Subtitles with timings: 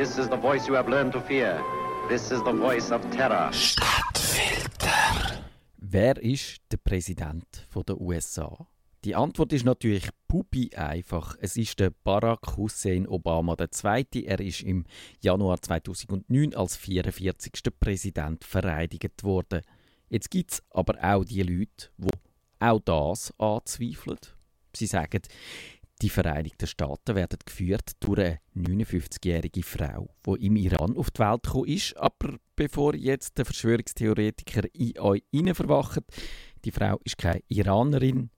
[0.00, 1.62] This is the voice you have learned to fear.
[2.08, 3.52] This is the voice of terror.
[3.52, 5.44] Stadtfilter.
[5.76, 8.66] Wer ist der Präsident der USA?
[9.04, 11.36] Die Antwort ist natürlich pupi einfach.
[11.38, 14.24] Es ist der Barack Hussein Obama II.
[14.24, 14.86] Er ist im
[15.20, 17.52] Januar 2009 als 44.
[17.78, 19.60] Präsident vereidigt worden.
[20.08, 22.08] Jetzt gibt es aber auch die Leute, die
[22.58, 24.16] auch das anzweifeln.
[24.74, 25.20] Sie sagen,
[26.02, 31.42] die Vereinigten Staaten werden geführt durch eine 59-jährige Frau, die im Iran auf die Welt
[31.42, 31.96] gekommen ist.
[31.96, 35.22] Aber bevor jetzt der Verschwörungstheoretiker in euch
[35.54, 36.02] verwacht,
[36.64, 38.30] die Frau ist keine Iranerin,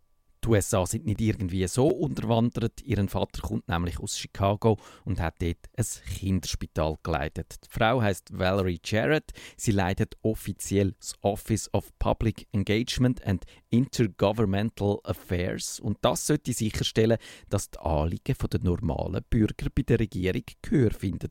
[0.44, 2.82] die USA sind nicht irgendwie so unterwandert.
[2.82, 7.56] Ihren Vater kommt nämlich aus Chicago und hat dort ein Kinderspital geleitet.
[7.64, 9.32] Die Frau heißt Valerie Jarrett.
[9.56, 17.18] Sie leitet offiziell das Office of Public Engagement and Intergovernmental Affairs und das sollte sicherstellen,
[17.48, 21.30] dass die Anliegen der normalen Bürger bei der Regierung Gehör finden.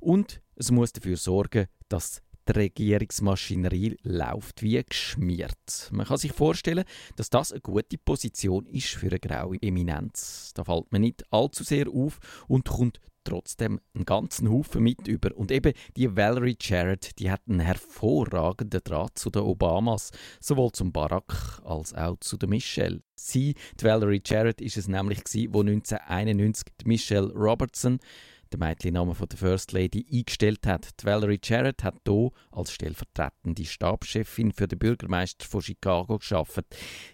[0.00, 5.90] Und es muss dafür sorgen, dass die Regierungsmaschinerie läuft wie geschmiert.
[5.90, 6.84] Man kann sich vorstellen,
[7.16, 10.52] dass das eine gute Position ist für eine graue Eminenz.
[10.54, 15.36] Da fällt man nicht allzu sehr auf und kommt trotzdem einen ganzen Haufen mit über.
[15.36, 20.92] Und eben die Valerie Jarrett, die hat einen hervorragenden Draht zu den Obamas, sowohl zum
[20.92, 23.02] Barack als auch zu der Michelle.
[23.16, 27.98] Sie, die Valerie Jarrett, ist es nämlich gewesen, wo 1991 die Michelle Robertson
[28.52, 31.00] der Mädchenname von der First Lady eingestellt hat.
[31.00, 36.64] Die Valerie Jarrett hat hier als stellvertretende Stabschefin für den Bürgermeister von Chicago geschafft.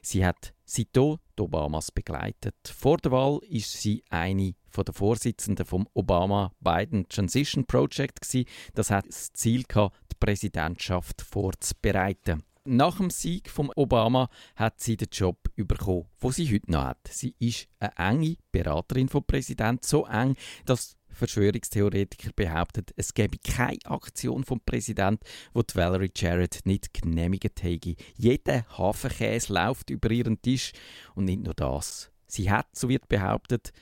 [0.03, 2.55] Sie hat seitdem Obamas begleitet.
[2.65, 8.49] Vor der Wahl ist sie eine von der Vorsitzenden vom Obama-Biden Transition Project gewesen.
[8.75, 12.45] Das hat das Ziel gehabt, die Präsidentschaft vorzubereiten.
[12.65, 17.09] Nach dem Sieg von Obama hat sie den Job bekommen, wo sie heute noch hat.
[17.11, 23.79] Sie ist eine enge Beraterin vom Präsidenten, so eng, dass Verschwörungstheoretiker behaupten, es gäbe keine
[23.85, 27.95] Aktion vom Präsidenten, wo die Valerie Jarrett nicht genehmigt hätte.
[28.17, 30.73] Jeder Hafenkäse läuft über ihren Tisch
[31.15, 32.11] und nicht nur das.
[32.27, 33.73] Sie hat, so wird behauptet,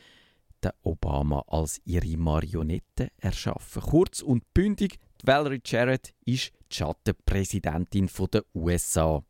[0.63, 3.83] den Obama als ihre Marionette erschaffen.
[3.83, 9.23] Kurz und bündig, Valerie Jarrett ist die Schattenpräsidentin der USA.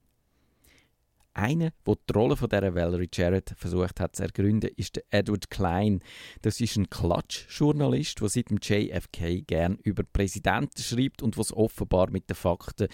[1.33, 5.49] Einer, der die Rolle von dieser Valerie Jarrett versucht hat zu ergründen, ist der Edward
[5.51, 6.01] Klein.
[6.43, 12.11] Das ist ein Klatschjournalist, der seit dem JFK gern über Präsidenten schreibt und was offenbar
[12.11, 12.89] mit den Fakten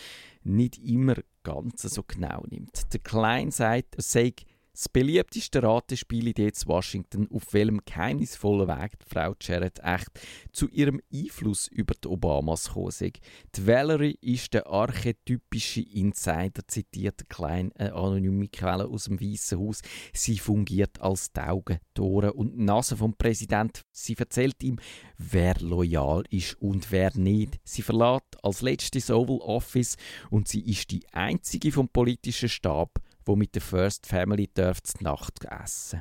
[0.44, 2.92] nicht immer ganz so genau nimmt.
[2.92, 4.34] Der Klein sagt, es sei
[4.76, 6.34] das beliebteste Ratespiel in
[6.66, 10.10] Washington, auf welchem geheimnisvollen Weg Frau Jarrett echt
[10.52, 13.12] zu ihrem Einfluss über die Obamas gekommen
[13.54, 19.80] Die Valerie ist der archetypische Insider, zitiert kleine äh, anonyme Quelle aus dem Weißen Haus.
[20.12, 23.82] Sie fungiert als die Augen, und Nase vom Präsident.
[23.92, 24.78] Sie erzählt ihm,
[25.16, 27.60] wer loyal ist und wer nicht.
[27.64, 29.96] Sie verlässt als letztes Oval Office
[30.28, 35.44] und sie ist die einzige vom politischen Stab, wo mit der First Family dürft Nacht
[35.44, 36.00] essen.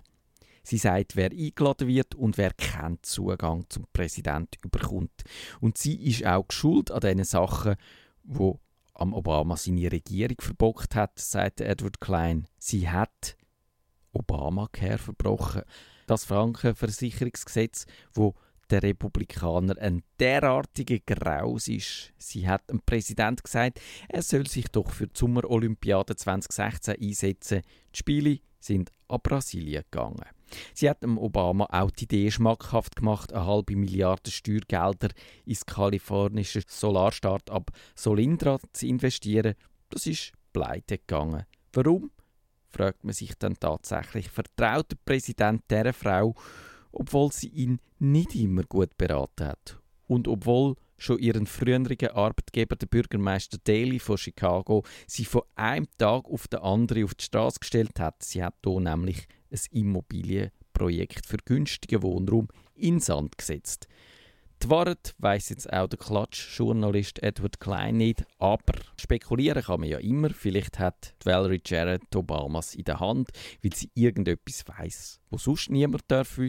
[0.63, 5.23] Sie sagt, wer eingeladen wird und wer keinen Zugang zum Präsident überkommt.
[5.59, 7.75] Und sie ist auch geschuld an diesen Sachen,
[8.23, 8.59] wo
[8.95, 12.47] am Obama seine Regierung verbockt hat, sagt Edward Klein.
[12.57, 13.35] Sie hat
[14.11, 15.63] Obamacare verbrochen.
[16.07, 18.35] Das Frankenversicherungsgesetz, wo
[18.69, 22.13] der Republikaner ein derartiger Graus ist.
[22.17, 27.61] Sie hat dem Präsident gesagt, er soll sich doch für die Sommerolympiade 2016 einsetzen.
[27.93, 30.25] Die Spiele sind an Brasilien gegangen.
[30.73, 35.09] Sie hat dem Obama auch die Idee schmackhaft gemacht, eine halbe Milliarde Steuergelder
[35.45, 39.55] ins kalifornische Solarstart-up Solindra zu investieren.
[39.89, 41.45] Das ist pleite gegangen.
[41.73, 42.11] Warum?
[42.69, 44.29] fragt man sich dann tatsächlich.
[44.29, 46.35] Vertraut der Präsident dieser Frau
[46.95, 49.79] obwohl sie ihn nicht immer gut beraten hat.
[50.07, 56.25] Und obwohl schon ihren früheren Arbeitgeber, der Bürgermeister Daley von Chicago, sie von einem Tag
[56.25, 58.23] auf den anderen auf die Straße gestellt hat.
[58.23, 63.87] Sie hat hier nämlich ein Immobilienprojekt für günstigen Wohnraum in Sand gesetzt.
[64.63, 69.99] Die Wahrheit weiss jetzt auch der Klatsch-Journalist Edward Klein nicht, aber spekulieren kann man ja
[69.99, 70.29] immer.
[70.31, 73.29] Vielleicht hat Valerie Jarrett Obamas in der Hand,
[73.61, 76.39] weil sie irgendetwas weiß, wo sonst niemand darf.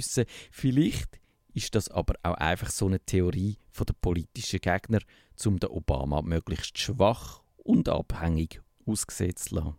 [0.51, 1.21] Vielleicht
[1.53, 5.01] ist das aber auch einfach so eine Theorie der politischen Gegner,
[5.45, 9.75] um den Obama möglichst schwach und abhängig ausgesetzt zu lassen.